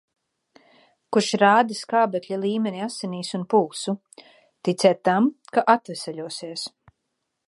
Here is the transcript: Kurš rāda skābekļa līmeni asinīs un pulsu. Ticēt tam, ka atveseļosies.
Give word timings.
Kurš 1.17 1.27
rāda 1.41 1.75
skābekļa 1.79 2.39
līmeni 2.45 2.81
asinīs 2.87 3.29
un 3.39 3.45
pulsu. 3.53 3.95
Ticēt 4.69 5.03
tam, 5.11 5.29
ka 5.57 5.67
atveseļosies. 5.79 6.69